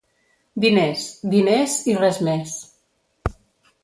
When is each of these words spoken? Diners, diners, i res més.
Diners, 0.63 1.03
diners, 1.33 1.75
i 1.93 1.97
res 1.99 2.17
més. 2.31 2.57